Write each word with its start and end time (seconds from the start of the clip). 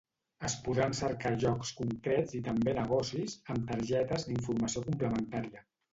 Es 0.47 0.53
podran 0.67 0.95
cercar 0.99 1.33
llocs 1.43 1.73
concrets 1.81 2.33
i 2.39 2.41
també 2.47 2.75
negocis, 2.79 3.35
amb 3.57 3.69
targetes 3.73 4.27
d'informació 4.31 4.85
complementària. 4.89 5.63